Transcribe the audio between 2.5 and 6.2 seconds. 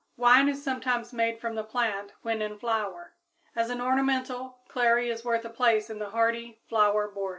flower. As an ornamental, clary is worth a place in the